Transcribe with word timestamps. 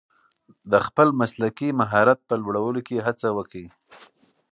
د 0.71 0.73
خپل 0.85 1.07
مسلکي 1.21 1.69
مهارت 1.81 2.19
په 2.29 2.33
لوړولو 2.41 2.81
کې 2.87 3.03
هڅه 3.07 3.27
وکړئ. 3.37 3.65